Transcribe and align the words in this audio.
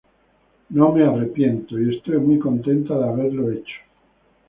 No 0.71 0.91
me 0.93 1.03
arrepiento 1.05 1.79
y 1.79 1.95
estoy 1.95 2.17
muy 2.17 2.39
contenta 2.39 2.97
de 2.97 3.07
haberlo 3.07 3.51
hecho". 3.51 3.75